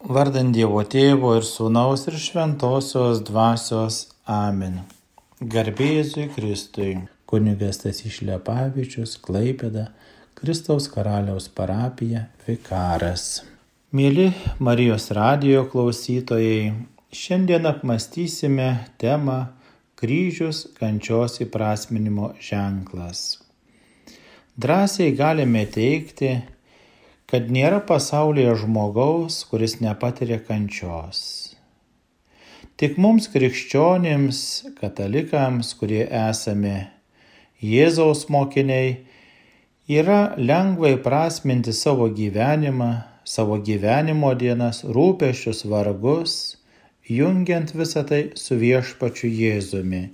[0.00, 4.78] Vardant Dievo Tėvo ir Sūnaus ir Šventosios Dvasios Amen.
[5.44, 6.94] Garbėzui Kristui.
[7.28, 9.90] Kunigas tas išlepavičius, Klaipėda,
[10.40, 13.42] Kristaus karaliaus parapija, Vikaras.
[13.92, 16.72] Mėly Marijos radijo klausytojai,
[17.12, 19.50] šiandien apmastysime temą
[20.00, 23.36] kryžius kančios įprasminimo ženklas.
[24.56, 26.38] Drąsiai galime teikti,
[27.30, 31.20] kad nėra pasaulyje žmogaus, kuris nepatiria kančios.
[32.80, 34.40] Tik mums krikščionėms,
[34.80, 36.88] katalikams, kurie esame
[37.60, 38.94] Jėzaus mokiniai,
[39.84, 42.90] yra lengva įprasminti savo gyvenimą,
[43.22, 46.38] savo gyvenimo dienas, rūpešius, vargus,
[47.04, 50.06] jungiant visą tai su viešpačiu Jėzumi,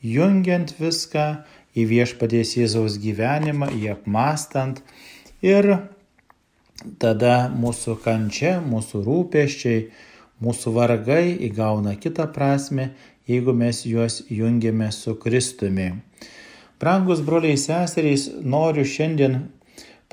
[0.00, 1.26] jungiant viską
[1.74, 4.80] į viešpaties Jėzaus gyvenimą, jį apmastant
[5.42, 5.74] ir
[7.00, 9.88] tada mūsų kančia, mūsų rūpeščiai,
[10.44, 12.90] mūsų vargai įgauna kitą prasme,
[13.30, 15.92] jeigu mes juos jungiame su Kristumi.
[16.80, 19.38] Brangus broliai seserys, noriu šiandien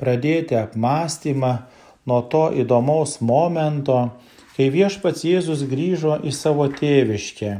[0.00, 1.52] pradėti apmąstymą
[2.08, 3.98] nuo to įdomaus momento,
[4.56, 7.52] kai viešpats Jėzus grįžo į savo tėviškę.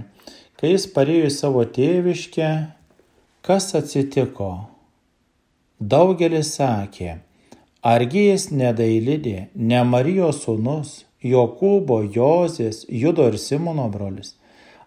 [0.56, 2.50] Kai jis parėjo į savo tėviškę,
[3.42, 4.52] kas atsitiko?
[5.82, 7.16] Daugelis sakė,
[7.82, 14.36] Argi jis nedailidė, ne Marijos sūnus, Jokūbo, Jozės, Judo ir Simono brolis?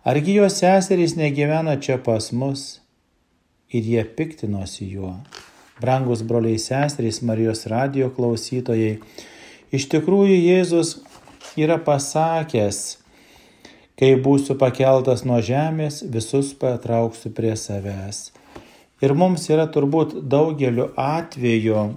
[0.08, 2.80] Argi jo seserys negyvena čia pas mus?
[3.68, 5.12] Ir jie piktinosi juo.
[5.84, 9.02] Brangus broliai seserys Marijos radio klausytojai,
[9.76, 10.96] iš tikrųjų Jėzus
[11.60, 12.82] yra pasakęs,
[14.00, 18.30] kai būsiu pakeltas nuo žemės, visus patrauksiu prie savęs.
[19.04, 21.90] Ir mums yra turbūt daugeliu atveju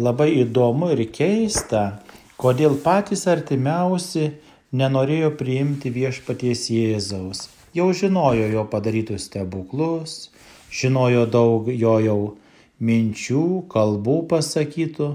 [0.00, 2.00] labai įdomu ir keista,
[2.40, 4.30] kodėl patys artimiausi
[4.72, 7.48] nenorėjo priimti viešpaties Jėzaus.
[7.76, 10.30] Jau žinojo jo padarytus stebuklus,
[10.74, 12.20] žinojo daug jo jau
[12.80, 15.12] minčių, kalbų pasakytų,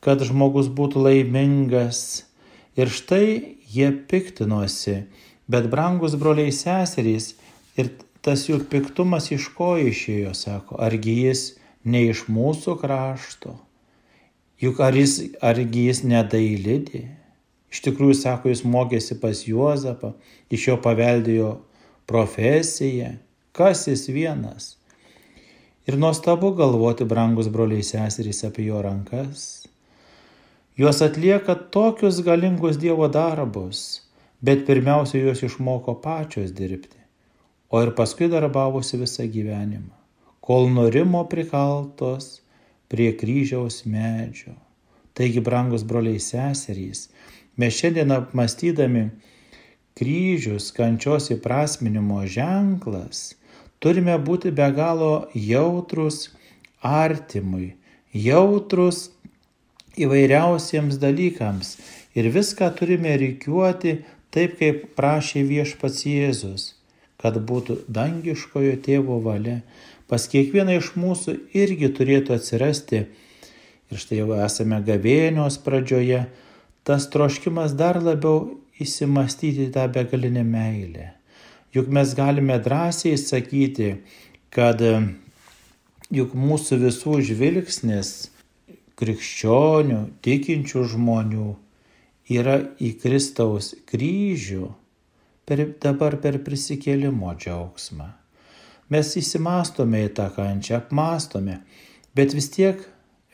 [0.00, 2.24] kad žmogus būtų laimingas.
[2.78, 5.02] Ir štai jie piktinosi,
[5.50, 7.34] bet brangus broliai seserys
[7.76, 7.92] ir
[8.24, 11.50] tas jų piktumas iš ko išėjo, sako, argi jis
[11.84, 13.58] ne iš mūsų krašto.
[14.60, 17.06] Juk ar jis, argi jis nedailidė?
[17.70, 20.12] Iš tikrųjų, sako, jis mokėsi pas Juozapą,
[20.52, 21.54] iš jo paveldėjo
[22.10, 23.14] profesiją,
[23.56, 24.74] kas jis vienas.
[25.88, 29.64] Ir nuostabu galvoti, brangus broliai seserys, apie jo rankas.
[30.76, 34.02] Juos atlieka tokius galingus Dievo darbus,
[34.44, 37.00] bet pirmiausia, juos išmoko pačios dirbti,
[37.72, 39.96] o ir paskui darbavosi visą gyvenimą,
[40.44, 42.40] kol norimo prikaltos
[42.90, 44.56] prie kryžiaus medžio.
[45.14, 47.08] Taigi, brangus broliai seserys,
[47.56, 49.08] mes šiandien apmastydami
[49.98, 53.34] kryžius kančios įprasminimo ženklas,
[53.82, 56.28] turime būti be galo jautrus
[56.82, 57.74] artimui,
[58.14, 59.10] jautrus
[60.00, 61.76] įvairiausiems dalykams
[62.16, 64.00] ir viską turime reikiuoti
[64.34, 66.66] taip, kaip prašė viešpats Jėzus,
[67.20, 69.60] kad būtų dangiškojo tėvo valia,
[70.10, 73.04] pas kiekvieną iš mūsų irgi turėtų atsirasti,
[73.90, 76.24] ir štai jau esame gavėnios pradžioje,
[76.86, 81.10] tas troškimas dar labiau įsimastyti tą begalinę meilę.
[81.74, 83.92] Juk mes galime drąsiai sakyti,
[84.50, 84.82] kad
[86.10, 88.30] juk mūsų visų žvilgsnis
[88.98, 91.50] krikščionių, tikinčių žmonių
[92.30, 94.72] yra į Kristaus kryžių
[95.46, 98.19] per, dabar per prisikėlimo džiaugsmą.
[98.90, 101.60] Mes įsimastome į tą kančią, apmastome,
[102.18, 102.80] bet vis tiek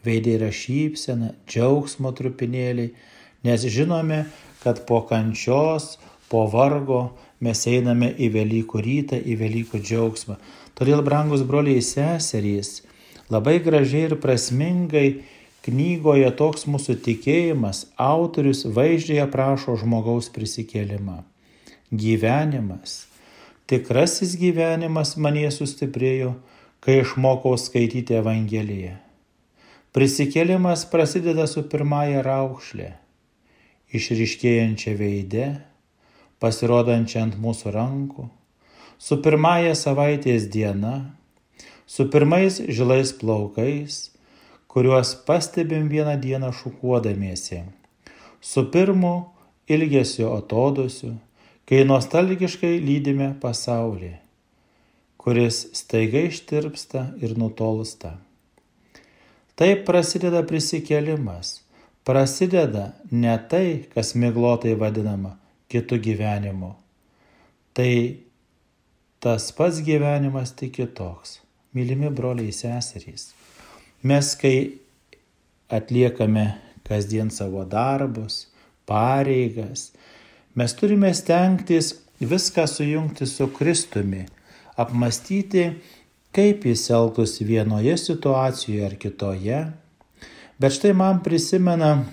[0.05, 2.91] veidė yra šypsena, džiaugsmo trupinėliai,
[3.47, 4.27] nes žinome,
[4.61, 5.97] kad po kančios,
[6.29, 7.01] po vargo
[7.41, 10.37] mes einame į Velykų rytą, į Velykų džiaugsmą.
[10.77, 12.83] Todėl, brangus broliai seserys,
[13.33, 15.07] labai gražiai ir prasmingai
[15.65, 21.23] knygoje toks mūsų tikėjimas, autorius vaizdžiai aprašo žmogaus prisikėlimą.
[21.91, 23.07] Gyvenimas
[23.67, 26.37] Tikrasis gyvenimas manie sustiprėjo,
[26.79, 28.93] kai išmokau skaityti Evangeliją.
[29.91, 32.93] Prisikėlimas prasideda su pirmąja raukšlė,
[33.91, 35.49] išriškėjančia veide,
[36.39, 38.29] pasirodančia ant mūsų rankų,
[39.03, 40.95] su pirmąja savaitės diena,
[41.91, 43.99] su pirmais žilais plaukais,
[44.71, 47.65] kuriuos pastebim vieną dieną šukuodamiesi,
[48.39, 49.17] su pirmu
[49.67, 51.17] ilgesio atodusiu,
[51.67, 54.13] kai nostalgiškai lydime pasaulį,
[55.19, 58.17] kuris staiga ištirpsta ir nutolsta.
[59.57, 61.63] Taip prasideda prisikėlimas,
[62.07, 65.35] prasideda ne tai, kas miglotai vadinama
[65.73, 66.75] kitų gyvenimu.
[67.77, 67.91] Tai
[69.25, 71.41] tas pats gyvenimas tik kitoks.
[71.77, 73.33] Mylimi broliai seserys.
[74.07, 74.79] Mes, kai
[75.73, 76.47] atliekame
[76.87, 78.47] kasdien savo darbus,
[78.87, 79.91] pareigas,
[80.57, 84.25] mes turime stengtis viską sujungti su Kristumi,
[84.77, 85.71] apmastyti,
[86.33, 89.61] kaip jis elgtųsi vienoje situacijoje ar kitoje.
[90.59, 92.07] Bet štai man prisimena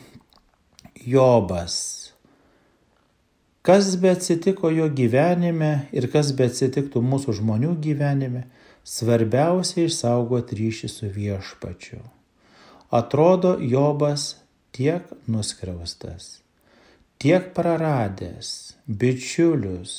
[1.05, 2.03] Jobas.
[3.63, 8.43] Kas be atsitiko jo gyvenime ir kas be atsitiktų mūsų žmonių gyvenime,
[8.83, 12.01] svarbiausia išsaugoti ryšį su viešpačiu.
[12.91, 14.33] Atrodo, Jobas
[14.75, 16.42] tiek nuskriaustas,
[17.23, 19.93] tiek praradęs bičiulius,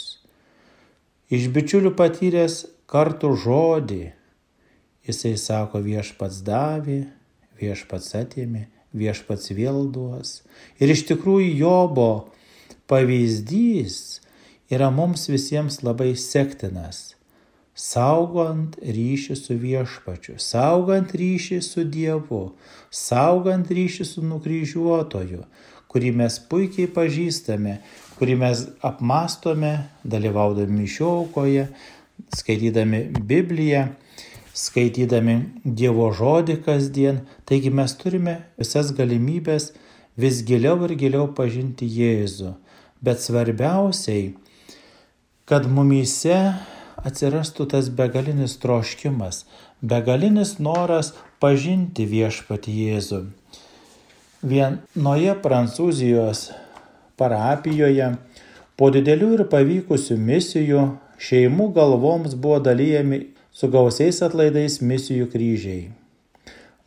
[1.32, 2.58] iš bičiulių patyręs
[2.92, 4.02] kartų žodį,
[5.08, 6.98] jisai sako viešpats davė,
[7.56, 10.42] viešpats atėmė, viešpats vėl duos.
[10.76, 12.10] Ir iš tikrųjų Jobo
[12.92, 14.20] pavyzdys
[14.68, 17.14] yra mums visiems labai sektinas
[17.74, 22.54] saugant ryšį su viešpačiu, saugant ryšį su Dievu,
[22.90, 25.42] saugant ryšį su nukryžiuotoju,
[25.94, 27.76] kurį mes puikiai pažįstame,
[28.18, 31.68] kurį mes apmastome, dalyvaudami mišiaukoje,
[32.34, 33.84] skaitydami Bibliją,
[34.58, 37.22] skaitydami Dievo žodį kasdien.
[37.46, 39.70] Taigi mes turime visas galimybės
[40.18, 42.56] vis giliau ir giliau pažinti Jėzų.
[43.04, 44.32] Bet svarbiausiai,
[45.46, 46.40] kad mumyse
[47.04, 49.44] atsirastų tas begalinis troškimas,
[49.82, 53.24] begalinis noras pažinti viešpatį Jėzų.
[54.44, 56.50] Vienoje Prancūzijos
[57.16, 58.10] parapijoje
[58.76, 60.82] po didelių ir pavykusių misijų
[61.26, 65.86] šeimų galvoms buvo dalyjami su gausiais atlaidais misijų kryžiai.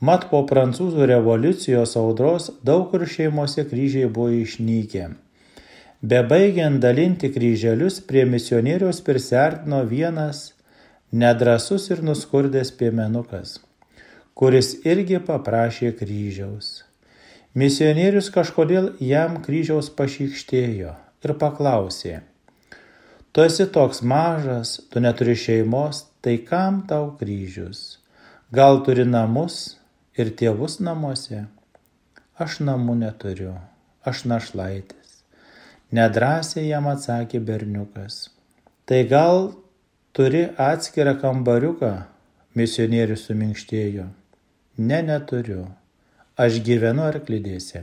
[0.06, 5.08] Mat po prancūzų revoliucijos audros daug kur šeimose kryžiai buvo išnykę.
[6.06, 10.52] Bebaigiant dalinti kryželius prie misionieriaus prisartino vienas
[11.10, 13.64] nedrasus ir nuskurdęs piemenukas,
[14.38, 16.87] kuris irgi paprašė kryžiaus.
[17.58, 20.92] Misionierius kažkodėl jam kryžiaus pašykštėjo
[21.26, 22.20] ir paklausė,
[23.34, 27.98] tu esi toks mažas, tu neturi šeimos, tai kam tau kryžius?
[28.54, 29.56] Gal turi namus
[30.22, 31.48] ir tėvus namuose?
[32.38, 33.56] Aš namų neturiu,
[34.06, 35.24] aš našlaitis.
[35.90, 38.20] Nedrasiai jam atsakė berniukas.
[38.86, 39.42] Tai gal
[40.14, 41.92] turi atskirą kambariuką,
[42.54, 44.08] misionierius suminkštėjo.
[44.78, 45.66] Ne, neturiu.
[46.38, 47.82] Aš gyvenu arklidėse.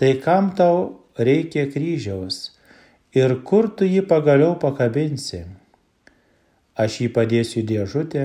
[0.00, 0.78] Tai kam tau
[1.20, 2.38] reikia kryžiaus
[3.12, 5.42] ir kur tu jį pagaliau pakabinsi?
[6.72, 8.24] Aš jį padėsiu dėžutę,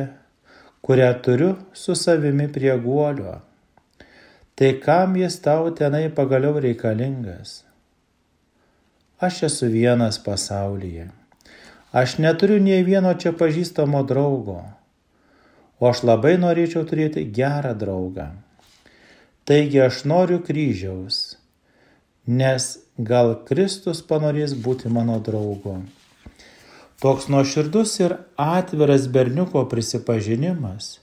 [0.80, 3.42] kurią turiu su savimi prie guolio.
[4.56, 7.62] Tai kam jis tau tenai pagaliau reikalingas?
[9.20, 11.12] Aš esu vienas pasaulyje.
[11.92, 14.62] Aš neturiu nei vieno čia pažįstamo draugo.
[15.84, 18.32] O aš labai norėčiau turėti gerą draugą.
[19.48, 21.38] Taigi aš noriu kryžiaus,
[22.28, 22.66] nes
[23.00, 25.78] gal Kristus panorės būti mano draugu.
[27.00, 30.98] Toks nuoširdus ir atviras berniuko prisipažinimas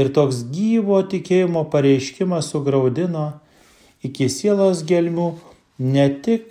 [0.00, 3.26] ir toks gyvo tikėjimo pareiškimas sugraudino
[4.08, 5.28] iki sielos gelmių
[5.84, 6.48] ne tik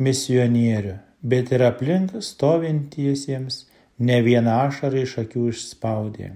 [0.00, 3.66] misionierių, bet ir aplink stovintiesiems
[3.98, 6.32] ne vieną ašarą iš akių išspaudė.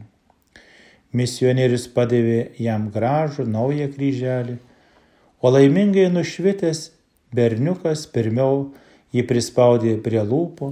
[1.17, 4.59] Misionierius padavė jam gražų naują kryželį,
[5.43, 6.85] o laimingai nušvitęs
[7.35, 8.69] berniukas pirmiau
[9.14, 10.71] jį prispaudė prie lūpų,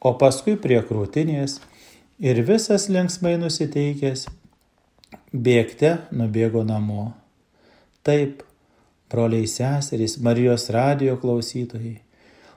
[0.00, 1.58] o paskui prie krūtinės
[2.20, 4.24] ir visas linksmai nusiteikęs
[5.32, 7.12] bėgte nubėgo namo.
[8.04, 8.42] Taip,
[9.12, 11.98] broliai seserys, Marijos radio klausytojai,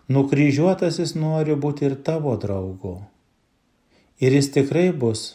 [0.07, 2.93] Nukryžiuotasis nori būti ir tavo draugu.
[4.23, 5.33] Ir jis tikrai bus,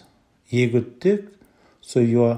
[0.49, 1.27] jeigu tik
[1.83, 2.31] su juo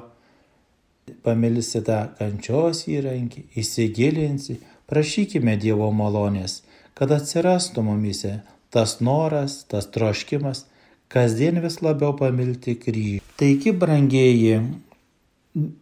[1.24, 4.58] pamilsi tą kančios įrankį, įsigilinsi,
[4.90, 6.62] prašykime Dievo malonės,
[6.96, 8.38] kad atsirastų mumise
[8.74, 10.64] tas noras, tas troškimas,
[11.12, 13.22] kasdien vis labiau pamilti kryžių.
[13.38, 14.56] Taigi, brangieji,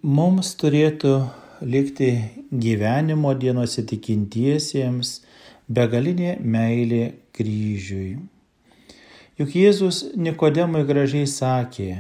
[0.03, 1.15] mums turėtų
[1.63, 2.11] likti
[2.51, 5.21] gyvenimo dienos įtikintiesiems,
[5.73, 7.05] begalinė meilė
[7.37, 8.19] kryžiui.
[9.41, 11.95] Juk Jėzus Nikodemui gražiai sakė,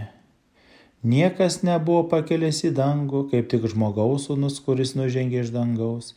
[1.02, 6.14] niekas nebuvo pakėlęs į dangų, kaip tik žmogaus sūnus, kuris nužengė iš dangaus.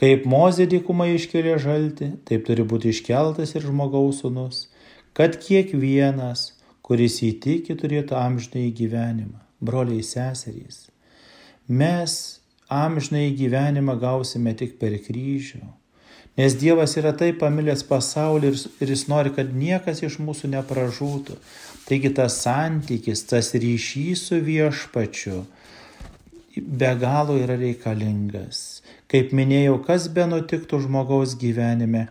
[0.00, 4.66] Kaip Mozė dykumai iškėlė žalti, taip turi būti iškeltas ir žmogaus sūnus,
[5.14, 6.50] kad kiekvienas,
[6.82, 9.38] kuris įtiki, turėtų amžinai gyvenimą.
[9.64, 10.88] Broliai seserys,
[11.68, 12.18] mes
[12.68, 15.62] amžinai gyvenimą gausime tik per kryžių.
[16.34, 21.38] Nes Dievas yra taip pamilęs pasaulį ir, ir jis nori, kad niekas iš mūsų nepražūtų.
[21.84, 25.42] Taigi tas santykis, tas ryšys su viešpačiu
[26.56, 28.82] be galo yra reikalingas.
[29.10, 32.08] Kaip minėjau, kas be nutiktų žmogaus gyvenime,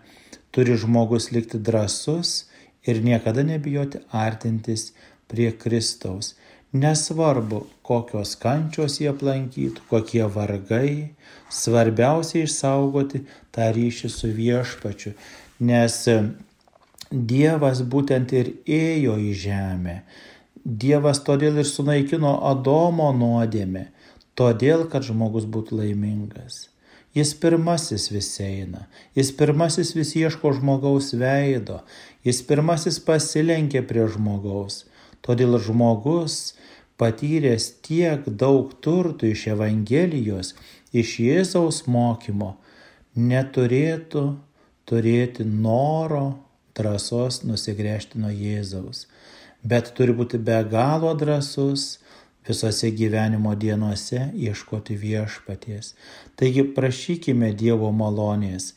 [0.53, 2.43] turi žmogus likti drasus
[2.87, 4.91] ir niekada nebijoti artintis
[5.31, 6.35] prie Kristaus.
[6.73, 11.13] Nesvarbu, kokios kančios jie aplankytų, kokie vargai,
[11.53, 15.13] svarbiausia išsaugoti tą ryšį su viešpačiu,
[15.61, 15.99] nes
[17.13, 19.99] Dievas būtent ir ėjo į žemę.
[20.65, 23.91] Dievas todėl ir sunaikino Adomo nuodėmę,
[24.33, 26.69] todėl, kad žmogus būtų laimingas.
[27.13, 31.83] Jis pirmasis vis eina, jis pirmasis vis ieško žmogaus veido,
[32.25, 34.87] jis pirmasis pasilenkė prie žmogaus.
[35.21, 36.55] Todėl žmogus
[36.97, 40.55] patyręs tiek daug turtų iš Evangelijos,
[40.89, 42.55] iš Jėzaus mokymo,
[43.13, 44.25] neturėtų
[44.89, 46.42] turėti noro,
[46.77, 49.05] drąsos nusigręžti nuo Jėzaus,
[49.63, 51.99] bet turi būti be galo drąsus
[52.47, 55.93] visose gyvenimo dienose ieškoti viešpaties.
[56.35, 58.73] Taigi prašykime Dievo malonės,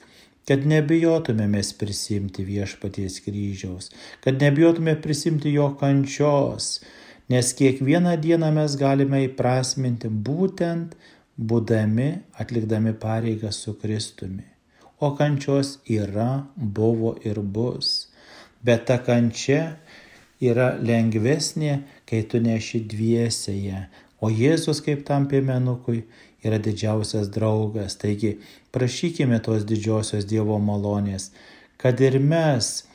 [0.47, 3.91] kad nebijotumėmės prisimti viešpaties kryžiaus,
[4.23, 6.81] kad nebijotume prisimti jo kančios,
[7.33, 10.95] nes kiekvieną dieną mes galime įprasminti būtent
[11.37, 14.56] būdami atlikdami pareigą su Kristumi.
[15.01, 18.09] O kančios yra, buvo ir bus.
[18.65, 19.77] Bet ta kančia
[20.41, 23.87] yra lengvesnė, kai tu neši dviesėje,
[24.21, 26.05] o Jėzus kaip tam piemenukui
[26.45, 27.97] yra didžiausias draugas.
[28.01, 28.37] Taigi
[28.73, 31.31] prašykime tos didžiosios Dievo malonės,
[31.81, 32.87] kad ir mes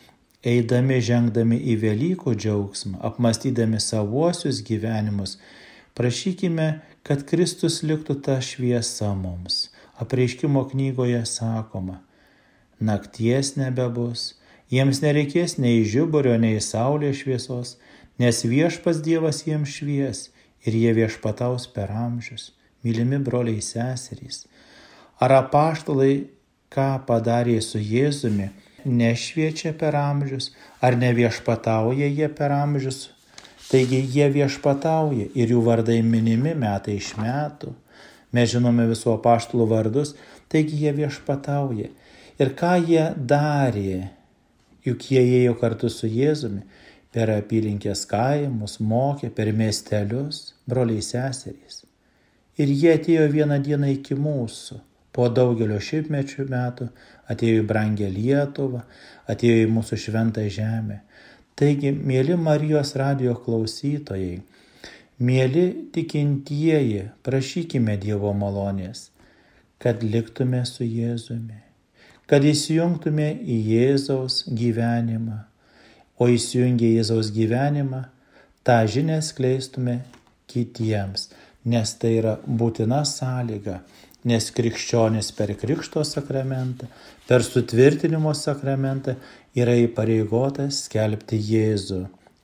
[0.41, 5.37] eidami žengdami į Velykų džiaugsmą, apmastydami savuosius gyvenimus,
[5.97, 9.70] prašykime, kad Kristus liktų tą šviesą mums.
[10.01, 11.99] Apreiškimo knygoje sakoma,
[12.81, 14.31] nakties nebebus,
[14.73, 17.75] jiems nereikės nei žiburio, nei saulės šviesos,
[18.21, 20.23] nes viešpas Dievas jiems švies
[20.65, 22.49] ir jie viešpataus per amžius,
[22.81, 24.47] mylimi broliai seserys.
[25.21, 26.25] Ar apaštalai,
[26.73, 28.49] ką padarė su Jėzumi,
[28.85, 30.49] nešviečia per amžius,
[30.81, 33.11] ar neviešpatauja jie per amžius.
[33.69, 37.75] Taigi jie viešpatauja ir jų vardai minimi metai iš metų.
[38.31, 40.15] Mes žinome visų apaštalų vardus,
[40.51, 41.89] taigi jie viešpatauja.
[42.41, 44.11] Ir ką jie darė,
[44.87, 46.63] juk jie ėjo kartu su Jėzumi
[47.11, 51.83] per apylinkės kaimus, mokė per miestelius, broliai seserys.
[52.57, 54.79] Ir jie atėjo vieną dieną iki mūsų
[55.15, 56.87] po daugelio šimtmečių metų
[57.31, 58.83] atėjo į brangę Lietuvą,
[59.31, 61.01] atėjo į mūsų šventą žemę.
[61.59, 64.39] Taigi, mėly Marijos radio klausytojai,
[65.21, 69.09] mėly tikintieji, prašykime Dievo malonės,
[69.81, 71.61] kad liktume su Jėzumi,
[72.29, 75.39] kad įsijungtume į Jėzaus gyvenimą,
[76.21, 78.03] o įsijungę Jėzaus gyvenimą,
[78.65, 80.01] tą žinę skleistume
[80.51, 81.29] kitiems,
[81.65, 83.81] nes tai yra būtina sąlyga
[84.27, 86.87] nes krikščionis per Krikšto sakramentą,
[87.27, 89.15] per sutvirtinimo sakramentą
[89.57, 92.03] yra įpareigotas skelbti Jėzų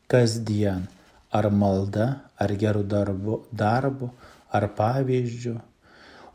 [0.10, 0.88] kasdien,
[1.32, 2.08] ar malda,
[2.40, 4.12] ar gerų darbų, darbų,
[4.54, 5.56] ar pavyzdžių.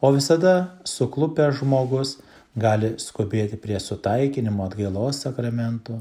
[0.02, 0.54] O visada
[0.88, 2.16] suklupęs žmogus
[2.58, 6.00] gali skubėti prie sutaikinimo atgailos sakramento.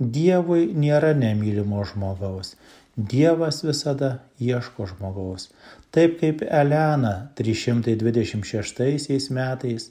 [0.00, 2.56] Dievui nėra nemylimo žmogaus,
[2.96, 5.50] Dievas visada ieško žmogaus.
[5.92, 9.90] Taip kaip Elena 326 metais,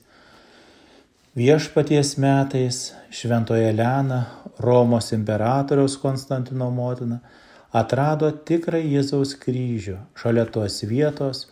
[1.38, 4.26] viešpaties metais, šventoje Elena,
[4.58, 7.20] Romos imperatoriaus Konstantino motina,
[7.82, 11.46] atrado tikrą Jėzaus kryžių šalia tos vietos,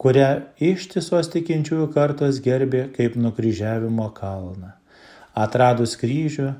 [0.00, 0.30] kurią
[0.72, 4.72] ištisos tikinčiųjų kartos gerbė kaip nukryžiavimo kalną.
[5.38, 6.50] Atradus kryžių,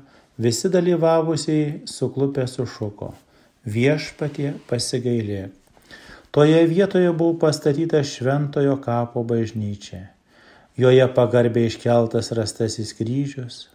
[0.41, 3.11] visi dalyvavusiai suklupę sušuko
[3.65, 5.51] viešpatie pasigailėk.
[6.33, 10.09] Toje vietoje buvo pastatyta šventojo kapo bažnyčia.
[10.77, 13.69] Joje pagarbiai iškeltas rastasis kryžius.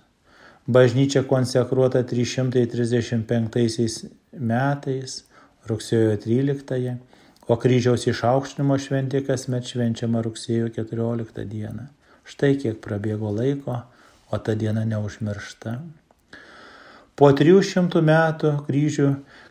[0.67, 5.23] Bažnyčia konsekruota 335 metais,
[5.69, 6.97] rugsėjo 13,
[7.49, 11.89] o kryžiaus išaukštinimo šventė kasmet švenčiama rugsėjo 14 dieną.
[12.29, 13.83] Štai kiek prabėgo laiko,
[14.29, 15.79] o ta diena neužmiršta.
[17.19, 19.09] Po 300 metų kryžių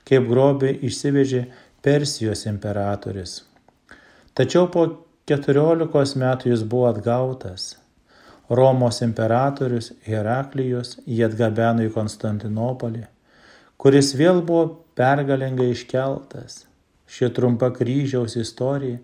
[0.07, 1.47] kaip grobį išsivežė
[1.83, 3.41] Persijos imperatorius.
[4.37, 4.85] Tačiau po
[5.27, 7.75] 14 metų jis buvo atgautas.
[8.47, 13.03] Romos imperatorius Heraklijus jį atgabeno į Konstantinopolį,
[13.77, 14.65] kuris vėl buvo
[14.97, 16.65] pergalingai iškeltas.
[17.07, 18.99] Ši trumpa kryžiaus istorija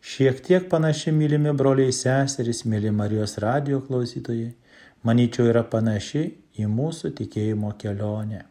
[0.00, 4.52] šiek tiek panaši mylimi broliai seserys, myli Marijos radio klausytojai,
[5.02, 6.28] manyčiau yra panaši
[6.60, 8.44] į mūsų tikėjimo kelionę.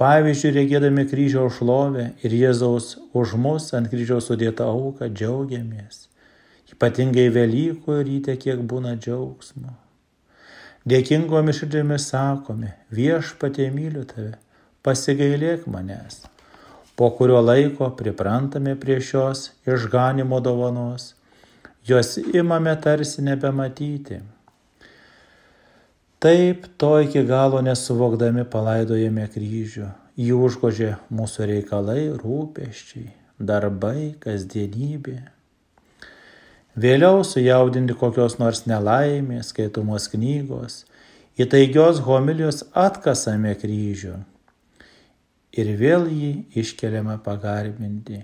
[0.00, 6.06] Pavyzdžiui, regėdami kryžiaus šlovę ir Jėzaus už mus ant kryžiaus sudėtą auką džiaugiamės.
[6.72, 9.74] Ypatingai Velykų ryte kiek būna džiaugsmo.
[10.88, 14.38] Dėkingomis širdžiamis sakome, viešpatie myliu tave,
[14.86, 16.24] pasigailėk manęs.
[16.96, 21.14] Po kurio laiko priprantame prie šios išganimo dovanos,
[21.88, 24.20] jos imame tarsi nebematyti.
[26.20, 29.88] Taip to iki galo nesuvokdami palaidojame kryžių.
[30.20, 33.06] Jį užgožė mūsų reikalai, rūpeščiai,
[33.40, 35.16] darbai, kasdienybė.
[36.80, 40.82] Vėliau sujaudinti kokios nors nelaimės, skaitomos knygos,
[41.40, 44.18] įtaigios homilijos atkasame kryžių
[45.52, 48.22] ir vėl jį iškeliame pagarbinti.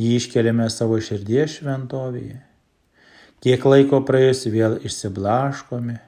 [0.00, 2.40] Jį iškeliame savo širdies šventovėje.
[3.42, 5.98] Kiek laiko praėjus vėl išsiblaškome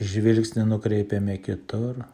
[0.00, 2.04] žvilgsnį nukreipiame kitur.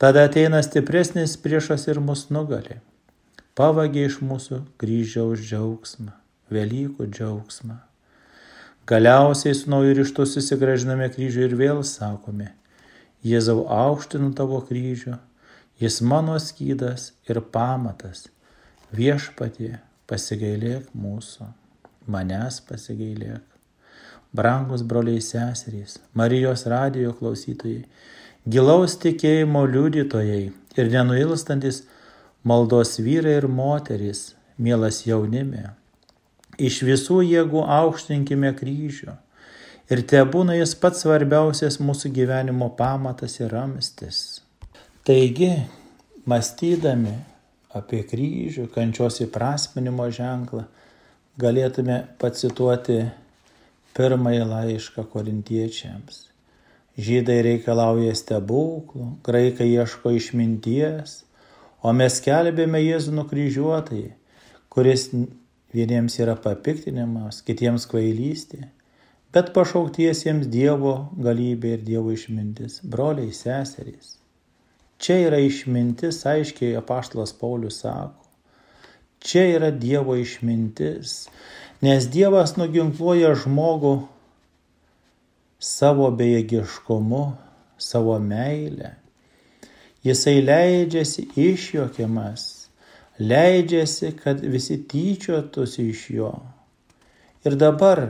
[0.00, 2.80] Tada ateina stipresnis priešas ir mus nugali.
[3.54, 6.10] Pavagė iš mūsų kryžiaus džiaugsmą,
[6.50, 7.76] Velykų džiaugsmą.
[8.90, 12.50] Galiausiai su nauju ryštu susigražiname kryžių ir vėl sakome,
[13.24, 15.14] Jėzau aukštinu tavo kryžių,
[15.80, 18.28] jis mano skydas ir pamatas,
[18.94, 19.78] viešpatie
[20.10, 21.48] pasigailėk mūsų,
[22.06, 23.54] manęs pasigailėk
[24.34, 27.84] brangus broliai seserys, Marijos radijo klausytojai,
[28.50, 30.42] gilaus tikėjimo liudytojai
[30.74, 31.84] ir nenuilstantis
[32.42, 35.70] maldos vyrai ir moterys, mielas jaunime.
[36.58, 39.14] Iš visų jėgų aukštinkime kryžių
[39.94, 44.33] ir te būna jis pats svarbiausias mūsų gyvenimo pamatas ir ramstis.
[45.04, 45.50] Taigi,
[46.24, 47.10] mąstydami
[47.76, 50.62] apie kryžių, kančios įprasminimo ženklą,
[51.36, 52.96] galėtume pacituoti
[53.98, 56.22] pirmąjį laišką korintiečiams.
[56.96, 61.18] Žydai reikalauja stebuklų, graikai ieško išminties,
[61.84, 64.06] o mes kelbėme Jėzų nukryžiuotai,
[64.72, 65.10] kuris
[65.76, 68.64] vieniems yra papiktinimas, kitiems kvailystė,
[69.36, 74.14] bet pašauktiesiems Dievo galybė ir Dievo išmintis, broliai seserys.
[74.98, 78.24] Čia yra išmintis, aiškiai apaštalas Paulius sako.
[79.24, 81.14] Čia yra Dievo išmintis,
[81.84, 83.94] nes Dievas nuginkluoja žmogų
[85.64, 87.22] savo bejėgiškumu,
[87.80, 88.92] savo meilę.
[90.04, 92.44] Jisai leidžiasi išjokiamas,
[93.18, 96.34] leidžiasi, kad visi tyčiotųsi iš jo.
[97.48, 98.04] Ir dabar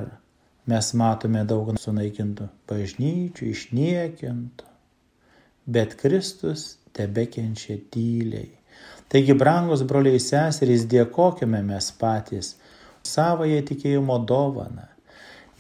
[0.67, 4.74] mes matome daug sunaikintų bažnyčių, išniekintų,
[5.67, 8.51] bet Kristus tebekenčia tyliai.
[9.09, 12.55] Taigi, brangus broliai seserys, dėkojame mes patys
[13.07, 14.89] savąją tikėjimo dovaną.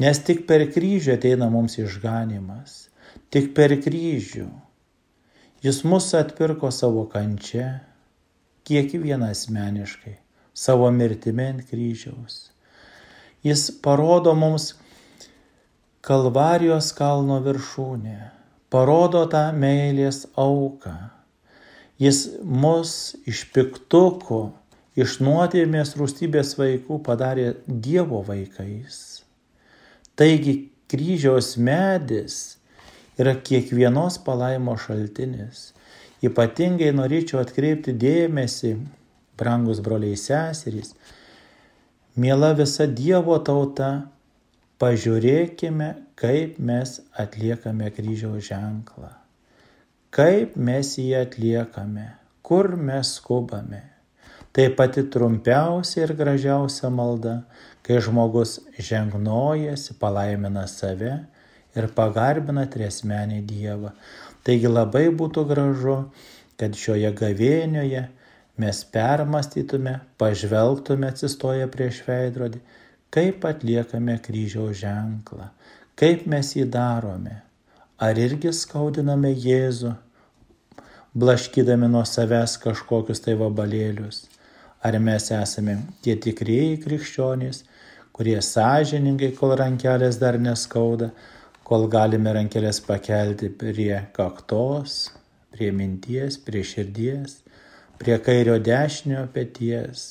[0.02, 2.88] Nes tik per kryžių ateina mums išganimas.
[3.30, 4.48] Tik per kryžių.
[5.64, 7.68] Jis mus atpirko savo kančia,
[8.68, 10.16] kiekvieną asmeniškai,
[10.52, 12.50] savo mirtimi ant kryžiaus.
[13.44, 14.74] Jis parodo mums
[16.04, 18.18] Kalvarijos kalno viršūnę,
[18.74, 20.96] parodo tą meilės auką.
[22.02, 24.40] Jis mus iš piktukų
[24.98, 28.96] iš nuodėmės rūstybės vaikų padarė Dievo vaikais.
[30.18, 30.56] Taigi
[30.90, 32.56] kryžiaus medis
[33.18, 35.70] yra kiekvienos palaimo šaltinis.
[36.24, 38.74] Ypatingai norėčiau atkreipti dėmesį,
[39.38, 40.96] brangus broliai seserys,
[42.18, 44.08] miela visa Dievo tauta,
[44.82, 49.14] pažiūrėkime, kaip mes atliekame kryžiaus ženklą.
[50.14, 52.12] Kaip mes jį atliekame,
[52.46, 53.82] kur mes skubame
[54.54, 57.40] Tai pati trumpiausia ir gražiausia malda,
[57.82, 61.16] kai žmogus žengnojasi, palaimina save
[61.74, 63.90] ir pagarbina triesmenį Dievą.
[64.46, 65.96] Taigi labai būtų gražu,
[66.54, 68.04] kad šioje gavėnioje
[68.62, 72.62] mes permastytume, pažvelgtume atsistoję prieš veidrodį,
[73.14, 75.48] kaip atliekame kryžiaus ženklą,
[75.98, 77.40] kaip mes jį darome.
[78.02, 79.94] Ar irgi skaudiname Jėzų,
[81.14, 84.24] blaškydami nuo savęs kažkokius tai vabalėlius
[84.84, 87.62] Ar mes esame tie tikrieji krikščionys,
[88.12, 91.08] kurie sąžiningai, kol rankelės dar neskauda,
[91.64, 94.98] kol galime rankelės pakelti prie kaktos,
[95.56, 97.38] prie minties, prie širdies,
[97.96, 100.04] prie kairio dešinio pėties.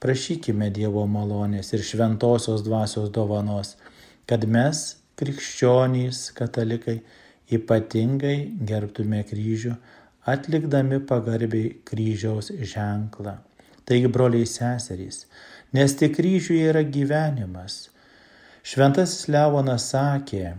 [0.00, 3.74] Prašykime Dievo malonės ir šventosios dvasios dovanos,
[4.24, 4.78] kad mes,
[5.20, 7.02] krikščionys, katalikai,
[7.52, 8.36] ypatingai
[8.70, 9.74] gerbtume kryžių,
[10.24, 13.36] atlikdami pagarbiai kryžiaus ženklą.
[13.84, 15.26] Taigi, broliai seserys,
[15.76, 17.90] nes tik kryžiuje yra gyvenimas.
[18.64, 20.54] Šventasis Leonas sakė,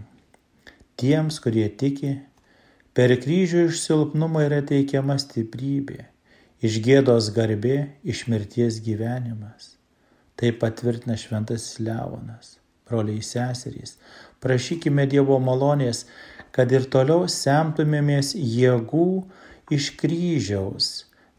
[1.01, 2.13] tiems, kurie tiki,
[2.93, 6.10] per kryžių iš silpnumo yra teikiama stiprybė,
[6.61, 9.75] iš gėdos garbė, iš mirties gyvenimas.
[10.37, 12.57] Tai patvirtina Šventasis Leonas.
[12.87, 13.95] Broliai seserys,
[14.43, 16.05] prašykime Dievo malonės,
[16.51, 19.05] kad ir toliau semtumėmės jėgų
[19.71, 20.89] iš kryžiaus,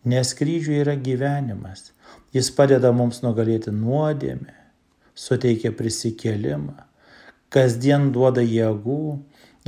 [0.09, 1.91] nes kryžiuje yra gyvenimas.
[2.33, 4.55] Jis padeda mums nugalėti nuodėmę,
[5.13, 6.79] suteikia prisikėlimą,
[7.53, 9.19] kasdien duoda jėgų,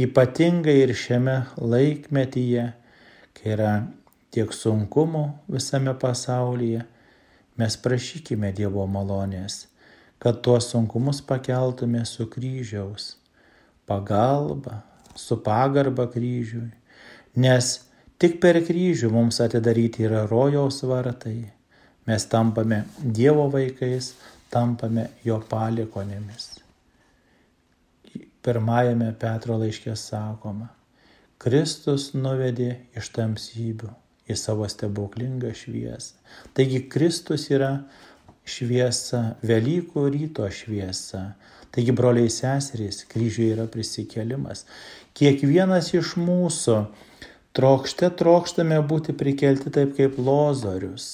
[0.01, 2.71] ypatingai ir šiame laikmetyje,
[3.37, 3.75] kai yra
[4.35, 6.83] tiek sunkumų visame pasaulyje,
[7.61, 9.69] mes prašykime Dievo malonės,
[10.19, 13.15] kad tuos sunkumus pakeltume su kryžiaus
[13.87, 14.81] pagalba,
[15.15, 16.71] su pagarba kryžiui,
[17.37, 17.75] nes
[18.19, 21.39] tik per kryžių mums atidaryti yra rojaus vartai.
[22.05, 24.13] Mes tampame Dievo vaikais,
[24.53, 26.51] tampame jo palikonėmis.
[28.45, 30.69] Pirmajame Petro laiškė sakoma,
[31.41, 33.95] Kristus nuvedė iš tamsybių
[34.31, 36.17] į savo stebuklingą šviesą.
[36.57, 37.73] Taigi Kristus yra
[38.49, 41.35] šviesa, Velykų ryto šviesa,
[41.75, 44.63] Taigi, broliai seserys, kryžiuje yra prisikėlimas.
[45.19, 46.77] Kiekvienas iš mūsų
[47.59, 51.09] trokšte trokštame būti prikelti taip kaip lozorius.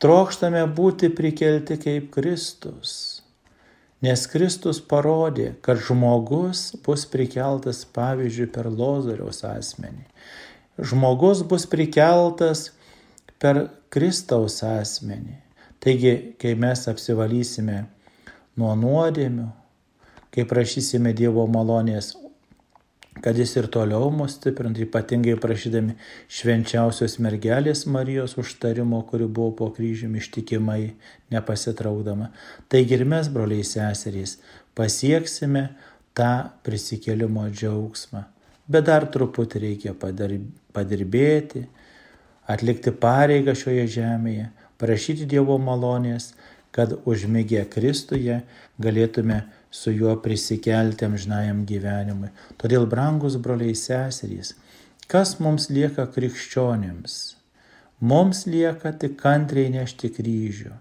[0.00, 2.94] Trokštame būti prikelti kaip Kristus.
[4.02, 10.08] Nes Kristus parodė, kad žmogus bus prikeltas, pavyzdžiui, per lozoriaus asmenį.
[10.80, 12.70] Žmogus bus prikeltas
[13.42, 15.36] per Kristaus asmenį.
[15.82, 17.82] Taigi, kai mes apsivalysime
[18.56, 19.48] nuo nuodėmių,
[20.32, 22.14] kai prašysime Dievo malonės,
[23.20, 25.98] kad jis ir toliau mus stiprintų, ypatingai prašydami
[26.32, 30.94] švenčiausios mergelės Marijos užtarimo, kuri buvo po kryžiumi ištikimai
[31.34, 32.30] nepasitraukdama.
[32.72, 34.38] Taigi ir mes, broliai seserys,
[34.78, 35.68] pasieksime
[36.16, 36.32] tą
[36.64, 38.24] prisikėlimo džiaugsmą.
[38.70, 41.64] Bet dar truputį reikia padirbėti,
[42.50, 44.48] atlikti pareigą šioje žemėje,
[44.78, 46.32] prašyti Dievo malonės,
[46.72, 48.40] kad užmigę Kristuje
[48.80, 52.30] galėtume su juo prisikelti amžinajam gyvenimui.
[52.60, 54.54] Todėl, brangus broliai seserys,
[55.08, 57.18] kas mums lieka krikščionėms?
[58.02, 60.72] Mums lieka tik kantriai nešti kryžių,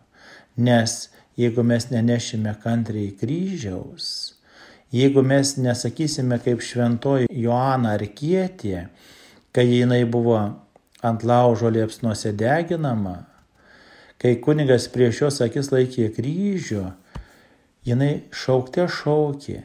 [0.66, 0.96] nes
[1.38, 4.08] jeigu mes nenešime kantriai kryžiaus,
[4.92, 8.88] jeigu mes nesakysime kaip šventoji Joana Arkietė,
[9.56, 10.38] kai jinai buvo
[11.04, 13.26] ant laužo liepsnuose deginama,
[14.22, 16.86] kai kunigas prieš jos akis laikė kryžių,
[17.88, 19.62] jinai šaukte šaukė,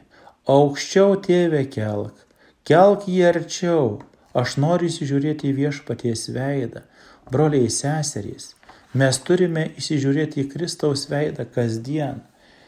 [0.49, 2.23] aukščiau tėvę kelk,
[2.67, 3.89] kelk jį arčiau,
[4.37, 6.85] aš noriu įsižiūrėti į viešpaties veidą,
[7.29, 8.55] broliai seserys,
[8.97, 12.23] mes turime įsižiūrėti į Kristaus veidą kasdien,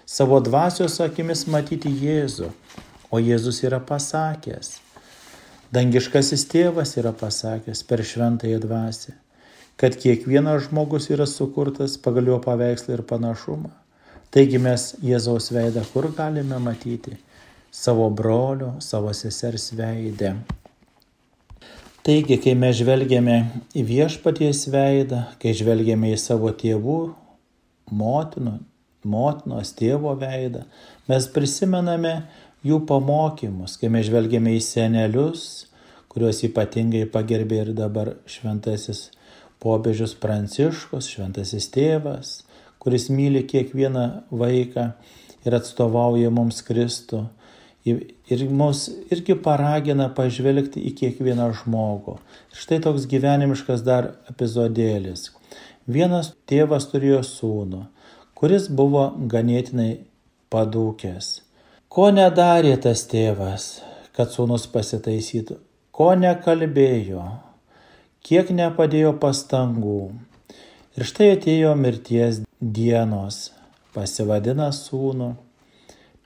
[0.10, 2.50] savo dvasios akimis matyti Jėzų,
[3.14, 4.76] o Jėzus yra pasakęs,
[5.76, 9.20] dangiškasis tėvas yra pasakęs per šventąją dvasę
[9.80, 13.70] kad kiekvienas žmogus yra sukurtas pagal jo paveikslą ir panašumą.
[14.30, 17.16] Taigi mes Jėzaus veidą kur galime matyti?
[17.72, 20.34] Savo brolio, savo sesers veidę.
[22.04, 23.38] Taigi, kai mes žvelgiame
[23.78, 27.00] į viešpaties veidą, kai žvelgiame į savo tėvų,
[27.96, 28.58] motinų,
[29.08, 30.66] motinos tėvo veidą,
[31.10, 32.16] mes prisimename
[32.66, 35.46] jų pamokymus, kai mes žvelgiame į senelius,
[36.10, 39.10] kuriuos ypatingai pagerbė ir dabar šventasis
[39.64, 42.40] popiežius Pranciškus, šventasis tėvas,
[42.80, 44.92] kuris myli kiekvieną vaiką
[45.46, 47.26] ir atstovauja mums Kristų.
[47.90, 52.18] Ir mus irgi paragina pažvelgti į kiekvieną žmogų.
[52.54, 55.30] Štai toks gyvenimiškas dar epizodėlis.
[55.90, 57.86] Vienas tėvas turėjo sūnų,
[58.40, 59.92] kuris buvo ganėtinai
[60.54, 61.30] padūkęs.
[61.90, 63.70] Ko nedarė tas tėvas,
[64.16, 65.60] kad sūnus pasitaisytų?
[65.92, 67.28] Ko nekalbėjo?
[68.26, 70.00] kiek nepadėjo pastangų.
[70.98, 73.50] Ir štai atėjo mirties dienos,
[73.96, 75.30] pasivadina sūnų,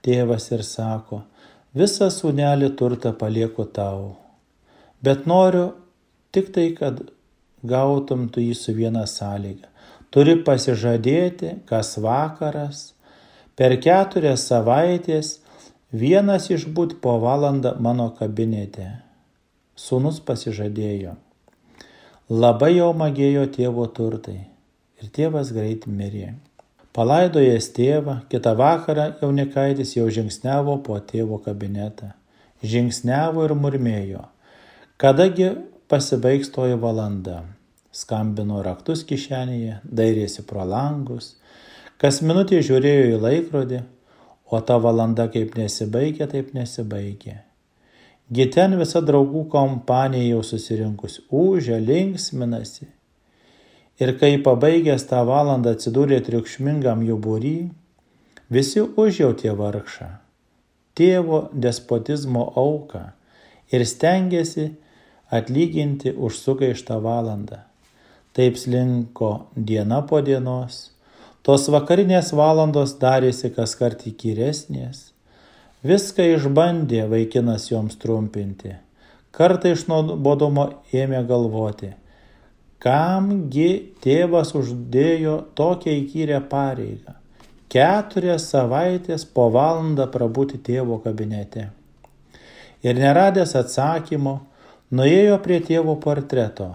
[0.06, 1.22] tėvas ir sako,
[1.78, 4.16] visą sūnelį turtą palieku tau,
[5.06, 5.68] bet noriu
[6.34, 7.04] tik tai, kad
[7.64, 9.70] gautum tu jį su viena sąlyga.
[10.14, 12.92] Turi pasižadėti, kas vakaras,
[13.58, 15.40] per keturias savaitės
[15.90, 18.92] vienas išbūt po valandą mano kabinete.
[19.74, 21.16] Sūnus pasižadėjo.
[22.30, 24.44] Labai jau magėjo tėvo turtai
[25.02, 26.36] ir tėvas greit mirė.
[26.94, 32.12] Palaidojęs tėvą, kitą vakarą jaunikaitis jau žingsnevo po tėvo kabinetą.
[32.62, 34.28] Žingsnevo ir murmėjo.
[35.02, 35.50] Kadagi
[35.90, 37.42] pasibaigs toji valanda.
[37.94, 41.36] Skambino raktus kišenėje, dairėsi pro langus.
[42.02, 43.82] Kas minutė žiūrėjo į laikrodį,
[44.50, 47.36] o ta valanda kaip nesibaigė, taip nesibaigė.
[48.34, 52.88] Giten visa draugų kompanija jau susirinkus, užia, linksminasi.
[54.02, 57.58] Ir kai pabaigęs tą valandą atsidūrė triukšmingam jų būry,
[58.50, 60.08] visi užjautė vargšą,
[60.98, 63.04] tėvo despotizmo auką
[63.70, 64.72] ir stengiasi
[65.30, 67.62] atlyginti už sugaištą valandą.
[68.34, 70.94] Taip slinko diena po dienos,
[71.44, 75.10] Tos vakarinės valandos darėsi kas kart įkyresnės.
[75.84, 78.72] Viską išbandė vaikinas joms trumpinti.
[79.36, 81.90] Kartą iš nuobodumo ėmė galvoti,
[82.86, 83.68] kamgi
[84.06, 87.18] tėvas uždėjo tokią įkyrę pareigą.
[87.68, 91.66] Keturias savaitės po valandą prabūti tėvo kabinete.
[92.88, 94.38] Ir neradęs atsakymo,
[94.96, 96.70] nuėjo prie tėvo portreto,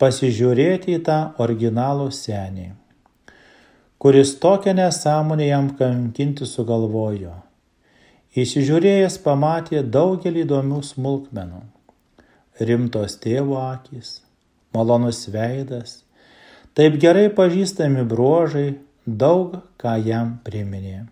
[0.00, 2.72] pasižiūrėti į tą originalų senį
[4.04, 7.30] kuris tokią nesąmonę jam kankinti sugalvojo.
[8.36, 11.60] Įsižiūrėjęs pamatė daugelį įdomių smulkmenų.
[12.68, 14.10] Rimtos tėvo akis,
[14.76, 15.94] malonus veidas,
[16.76, 18.66] taip gerai pažįstami bruožai,
[19.06, 21.06] daug ką jam priminė.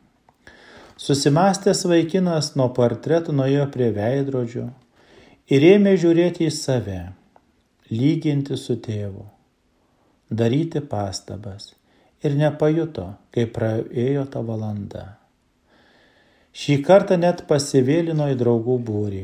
[1.00, 4.68] Susimastęs vaikinas nuo portretų nuėjo prie veidrodžio
[5.48, 7.00] ir ėmė žiūrėti į save,
[7.92, 9.26] lyginti su tėvu,
[10.32, 11.72] daryti pastabas
[12.24, 15.04] ir nepajuto, kai praėjo ta valanda.
[16.56, 19.22] Šį kartą net pasivėlino į draugų būrį.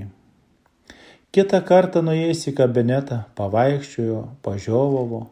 [1.32, 5.26] Kitą kartą nuėjęs į kabinetą, pavaikščiojo, pažiovavo,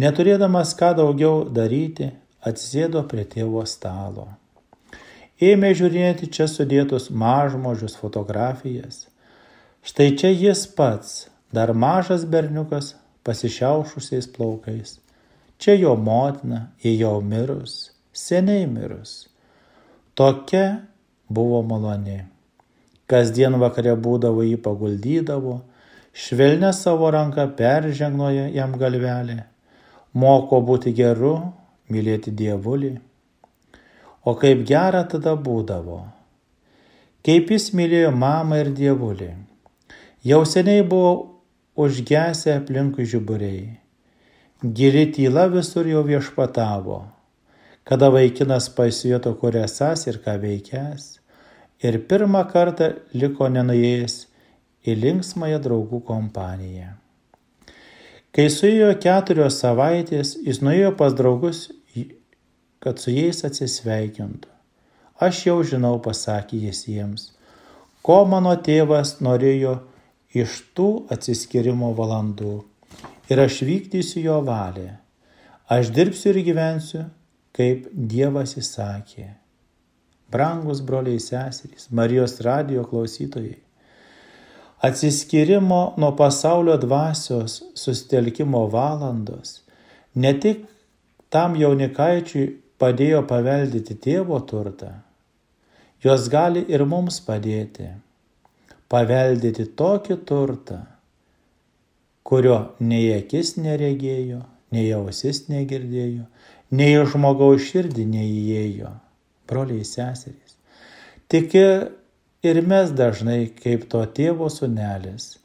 [0.00, 2.10] neturėdamas ką daugiau daryti,
[2.40, 4.30] atsisėdo prie tėvo stalo.
[5.36, 9.04] Ėmė žiūrėti čia sudėtus mažmožius fotografijas.
[9.84, 14.98] Štai čia jis pats, dar mažas berniukas, pasišiaušusiais plaukais.
[15.58, 19.26] Čia jo motina, ji jau mirus, seniai mirus.
[20.14, 20.82] Tokia
[21.28, 22.20] buvo maloni.
[23.06, 25.60] Kasdien vakare būdavo jį paguldydavo,
[26.12, 29.44] švelnę savo ranką peržengnoja jam galvelė,
[30.14, 31.36] moko būti geru,
[31.92, 32.96] mylėti dievulį.
[34.26, 36.02] O kaip gera tada būdavo.
[37.26, 39.30] Kaip jis mylėjo mamą ir dievulį.
[40.26, 41.35] Jau seniai buvo
[41.76, 43.76] užgesę aplinkui žiburiai
[44.64, 47.02] Gili tyla visur jau viešpatavo,
[47.84, 51.04] kada vaikinas pasijuto, kur esas ir ką veikęs,
[51.84, 54.14] ir pirmą kartą liko nenuėjęs
[54.88, 56.94] į linksmąją draugų kompaniją.
[58.32, 61.66] Kai suėjo keturios savaitės, jis nuėjo pas draugus,
[62.80, 64.48] kad su jais atsisveikintų.
[65.20, 67.28] Aš jau žinau, pasakė jis jiems,
[68.00, 69.82] ko mano tėvas norėjo
[70.34, 72.56] iš tų atsiskirimo valandų
[73.30, 74.96] ir aš vykdysiu jo valią.
[75.70, 77.04] Aš dirbsiu ir gyvensiu,
[77.56, 79.32] kaip Dievas įsakė.
[80.30, 83.58] Brangus broliai seserys, Marijos radio klausytojai.
[84.86, 89.62] Atsiskirimo nuo pasaulio dvasios sustelkimo valandos
[90.14, 90.66] ne tik
[91.32, 92.46] tam jaunikaičiui
[92.80, 94.90] padėjo paveldyti tėvo turtą,
[96.04, 97.88] jos gali ir mums padėti
[98.92, 100.80] paveldyti tokį turtą,
[102.26, 104.42] kurio nei akis neregėjo,
[104.74, 106.26] nei ausis negirdėjo,
[106.78, 108.92] nei žmogaus širdį neįėjo,
[109.50, 110.54] broliai seserys.
[111.30, 111.56] Tik
[112.46, 115.36] ir mes dažnai, kaip to tėvo sunelis,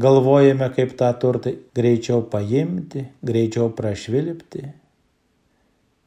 [0.00, 4.64] galvojame, kaip tą turtą greičiau paimti, greičiau prašvilpti.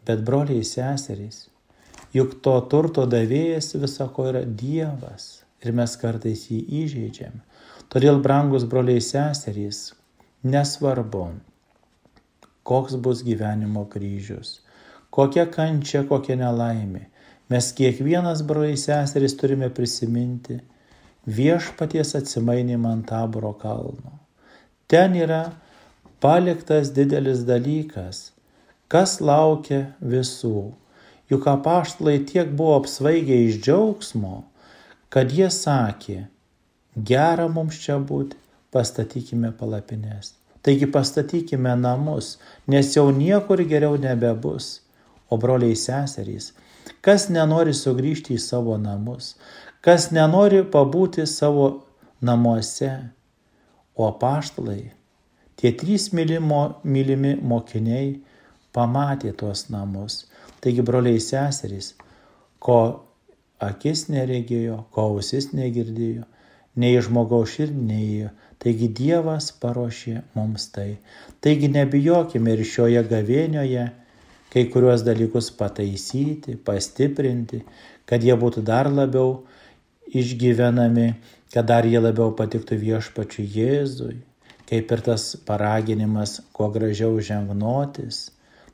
[0.09, 1.43] Bet broliai seserys,
[2.17, 7.39] juk to turto davėjas visako yra Dievas ir mes kartais jį įžeidžiam.
[7.89, 9.89] Todėl, brangus broliai seserys,
[10.43, 11.25] Nesvarbu,
[12.63, 14.61] koks bus gyvenimo kryžius,
[15.11, 17.09] kokia kančia, kokia nelaimė.
[17.51, 20.61] Mes kiekvienas broliai seserys turime prisiminti
[21.27, 24.15] viešpaties atsimainimą ant taboro kalno.
[24.87, 25.41] Ten yra
[26.23, 28.29] paliktas didelis dalykas,
[28.87, 30.69] kas laukia visų.
[31.29, 34.45] Juk apaštlai tiek buvo apsvaigę iš džiaugsmo,
[35.09, 36.27] kad jie sakė,
[36.95, 38.37] gera mums čia būti,
[38.73, 40.35] pastatykime palapines.
[40.61, 44.79] Taigi pastatykime namus, nes jau niekur geriau nebebus.
[45.29, 46.51] O broliai seserys,
[47.05, 49.35] kas nenori sugrįžti į savo namus,
[49.85, 51.67] kas nenori pabūti savo
[52.25, 52.89] namuose,
[53.93, 54.89] o paštalai,
[55.59, 58.15] tie trys mylimo, mylimi mokiniai
[58.73, 60.23] pamatė tuos namus.
[60.59, 61.93] Taigi broliai seserys,
[62.59, 63.05] ko
[63.63, 66.25] akis neregėjo, ko ausis negirdėjo,
[66.79, 70.97] nei žmogaus širdį neįėjo, Taigi Dievas paruošė mums tai.
[71.39, 73.85] Taigi nebijokime ir šioje gavėnioje
[74.51, 77.61] kai kuriuos dalykus pataisyti, pastiprinti,
[78.09, 79.45] kad jie būtų dar labiau
[80.11, 81.13] išgyvenami,
[81.53, 84.17] kad dar jie labiau patiktų viešpačiu Jėzui,
[84.67, 88.25] kaip ir tas paraginimas kuo gražiau žengnotis.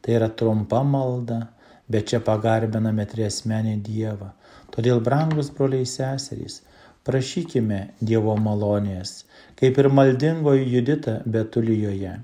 [0.02, 1.44] Tai yra trumpa malda,
[1.92, 4.32] bet čia pagarbiname triesmenį Dievą.
[4.74, 6.62] Todėl, brangus broliai seserys,
[7.06, 9.24] prašykime Dievo malonės,
[9.60, 12.16] kaip ir maldingoji Judita Betulijoje.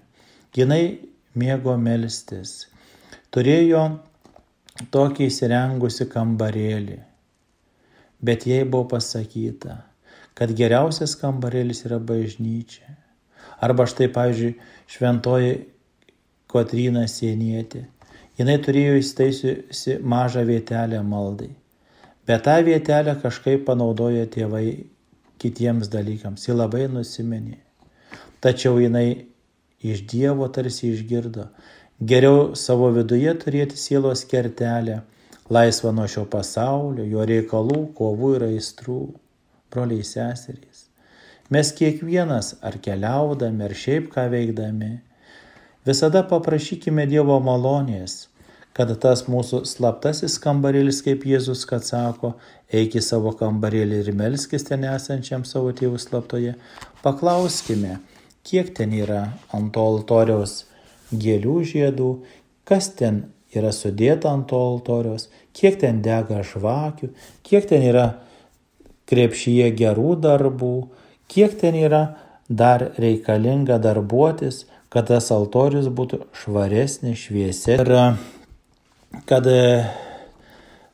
[0.58, 0.84] Jinai
[1.38, 2.66] mėgo melstis,
[3.32, 3.84] turėjo
[4.92, 6.98] tokį įsirengusi kambarėlį,
[8.26, 9.78] bet jai buvo pasakyta,
[10.34, 12.98] kad geriausias kambarėlis yra bažnyčia.
[13.62, 14.56] Arba štai, pavyzdžiui,
[14.90, 15.58] šventoji
[16.52, 17.86] Kotryna Sienietė.
[18.40, 21.52] Jinai turėjo įstaisiusi mažą vietelę maldai.
[22.28, 24.66] Bet tą vietelę kažkaip panaudojo tėvai
[25.42, 26.46] kitiems dalykams.
[26.48, 27.58] Ji labai nusiminė.
[28.42, 29.26] Tačiau jinai
[29.82, 31.48] iš Dievo tarsi išgirdo.
[32.02, 35.02] Geriau savo viduje turėti sielos kertelę,
[35.54, 39.02] laisvą nuo šio pasaulio, jo reikalų, kovų ir aistrų.
[39.72, 40.88] Broliai seserys.
[41.52, 44.92] Mes kiekvienas ar keliaudami, ar šiaip ką veikdami,
[45.88, 48.31] visada paprašykime Dievo malonės
[48.78, 52.36] kad tas mūsų slaptasis kambarėlis, kaip Jėzus, kad sako,
[52.72, 56.56] eik į savo kambarėlį ir melskis ten esančiam savo tėvų slaptoje,
[57.04, 58.00] paklauskime,
[58.48, 60.64] kiek ten yra ant to altoriaus
[61.12, 62.10] gėlių žiedų,
[62.68, 67.12] kas ten yra sudėta ant to altoriaus, kiek ten dega žvakių,
[67.44, 68.08] kiek ten yra
[69.12, 70.76] krepšyje gerų darbų,
[71.32, 72.04] kiek ten yra
[72.48, 77.80] dar reikalinga darbuotis, kad tas altorius būtų švaresnis, šviesesnis.
[79.12, 79.84] Kad e,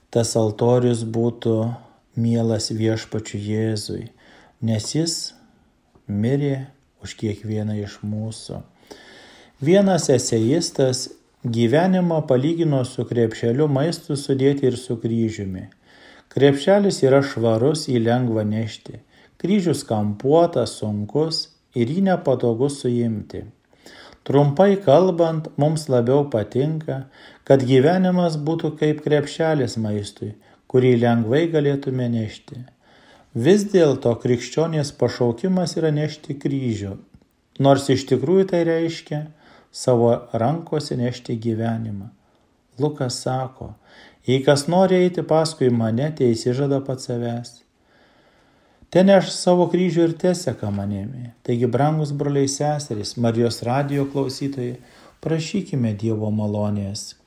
[0.10, 1.58] tas altorius būtų
[2.18, 4.08] mielas viešpačiu Jėzui,
[4.66, 5.18] nes jis
[6.10, 6.68] mirė
[7.06, 8.64] už kiekvieną iš mūsų.
[9.62, 11.08] Vienas eseistas
[11.46, 15.68] gyvenimą palygino su krepšeliu maistų sudėti ir su kryžiumi.
[16.34, 19.00] Krepšelis yra švarus, jį lengva nešti.
[19.38, 23.46] Kryžius kampuotas, sunkus ir jį nepatogu suimti.
[24.28, 27.06] Trumpai kalbant, mums labiau patinka,
[27.48, 30.34] kad gyvenimas būtų kaip krepšelis maistui,
[30.68, 32.66] kurį lengvai galėtume nešti.
[33.46, 36.98] Vis dėlto krikščionės pašaukimas yra nešti kryžių,
[37.64, 39.22] nors iš tikrųjų tai reiškia
[39.72, 40.10] savo
[40.44, 42.10] rankose nešti gyvenimą.
[42.84, 43.70] Lukas sako,
[44.28, 47.56] jei kas nori eiti paskui mane, tai įsižada pats savęs
[48.90, 51.34] Ten aš savo kryžių ir teseka manimi.
[51.44, 54.78] Taigi, brangus broliai seserys, Marijos radio klausytojai,
[55.24, 57.18] prašykime Dievo malonės,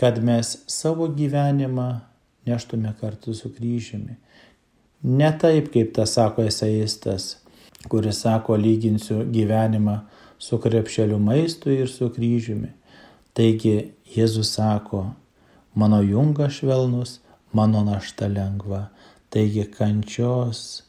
[0.00, 1.88] kad mes savo gyvenimą
[2.50, 4.16] neštume kartu su kryžiumi.
[5.04, 7.36] Ne taip, kaip tas sako esaistas,
[7.88, 10.00] kuris sako, lyginsiu gyvenimą
[10.38, 12.72] su krepšeliu maistu ir su kryžiumi.
[13.34, 15.06] Taigi Jėzus sako,
[15.74, 17.20] mano jungas švelnus,
[17.52, 18.88] mano našta lengva.
[19.30, 20.83] Taigi kančios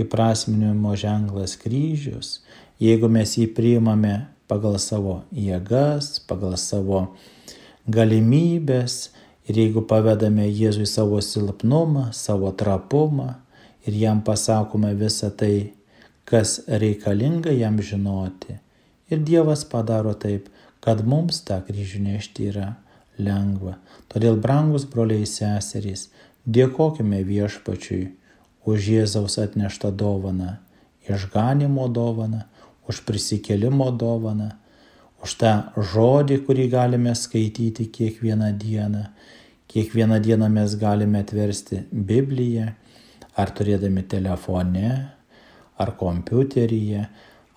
[0.00, 2.40] įprasminimo ženklas kryžius,
[2.82, 7.06] jeigu mes jį priimame pagal savo jėgas, pagal savo
[7.86, 9.10] galimybės
[9.46, 13.34] ir jeigu pavedame Jėzui savo silpnumą, savo trapumą
[13.86, 15.72] ir jam pasakome visą tai,
[16.26, 18.58] kas reikalinga jam žinoti.
[19.10, 20.48] Ir Dievas padaro taip,
[20.82, 22.72] kad mums tą kryžių nešti yra
[23.18, 23.76] lengva.
[24.10, 26.08] Todėl, brangus broliai seserys,
[26.46, 28.10] dėkojime viešpačiui
[28.66, 30.56] už Jėzaus atneštą dovaną,
[31.06, 32.44] išganimo dovaną,
[32.90, 34.50] už prisikėlimo dovaną,
[35.22, 35.52] už tą
[35.94, 39.06] žodį, kurį galime skaityti kiekvieną dieną.
[39.66, 42.68] Kiekvieną dieną mes galime atversti Bibliją,
[43.36, 44.90] ar turėdami telefone,
[45.76, 47.06] ar kompiuteryje,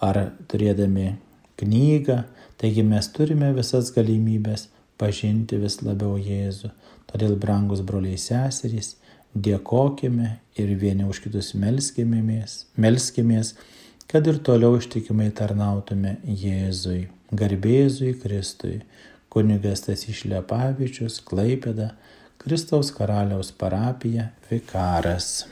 [0.03, 0.19] ar
[0.49, 1.13] turėdami
[1.61, 2.23] knygą.
[2.59, 4.67] Taigi mes turime visas galimybės
[4.99, 6.73] pažinti vis labiau Jėzų.
[7.09, 8.97] Todėl, brangus broliai seserys,
[9.35, 13.53] dėkokime ir vieni už kitus melskimės, melskimės,
[14.09, 18.79] kad ir toliau ištikimai tarnautume Jėzui, garbėzui Kristui,
[19.29, 21.93] kunigas tas išlepavičius, Klaipėda,
[22.39, 25.49] Kristaus karaliaus parapija, vikaras.